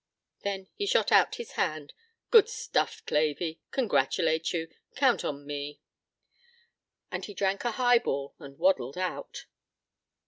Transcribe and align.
Then 0.39 0.67
he 0.73 0.87
shot 0.87 1.11
out 1.11 1.35
his 1.35 1.51
hand. 1.51 1.93
"Good 2.31 2.49
stuff, 2.49 3.05
Clavey. 3.05 3.59
Congratulate 3.69 4.51
you. 4.51 4.67
Count 4.95 5.23
on 5.23 5.45
me." 5.45 5.79
And 7.11 7.23
he 7.23 7.35
drank 7.35 7.65
a 7.65 7.71
highball 7.73 8.33
and 8.39 8.57
waddled 8.57 8.97
out. 8.97 9.45